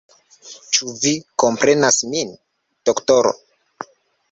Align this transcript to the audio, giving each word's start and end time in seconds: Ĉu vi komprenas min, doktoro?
Ĉu 0.77 0.93
vi 1.03 1.11
komprenas 1.43 2.01
min, 2.15 2.33
doktoro? 2.91 3.37